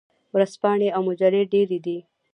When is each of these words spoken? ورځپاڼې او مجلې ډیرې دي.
ورځپاڼې 0.33 0.87
او 0.95 1.01
مجلې 1.09 1.41
ډیرې 1.51 1.79
دي. 1.85 1.97